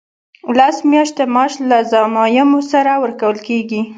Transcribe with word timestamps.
لس 0.57 0.77
میاشتې 0.91 1.23
معاش 1.33 1.53
له 1.69 1.77
ضمایمو 1.91 2.59
سره 2.71 2.91
ورکول 3.03 3.37
کیږي. 3.47 3.81